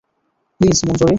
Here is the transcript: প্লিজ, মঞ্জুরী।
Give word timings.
প্লিজ, 0.59 0.77
মঞ্জুরী। 0.87 1.09